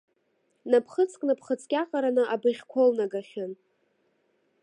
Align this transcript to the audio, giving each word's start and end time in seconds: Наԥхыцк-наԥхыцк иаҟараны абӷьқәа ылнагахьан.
Наԥхыцк-наԥхыцк 0.69 1.71
иаҟараны 1.73 2.23
абӷьқәа 2.33 2.79
ылнагахьан. 2.87 3.51